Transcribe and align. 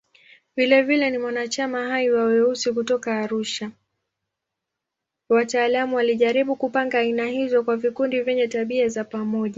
Wataalamu 5.29 5.95
walijaribu 5.95 6.55
kupanga 6.55 6.99
aina 6.99 7.25
hizo 7.27 7.63
kwa 7.63 7.77
vikundi 7.77 8.21
vyenye 8.21 8.47
tabia 8.47 8.87
za 8.89 9.03
pamoja. 9.03 9.49